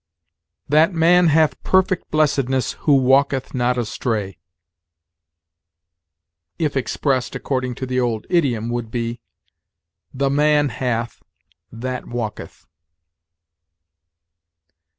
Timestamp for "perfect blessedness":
1.61-2.71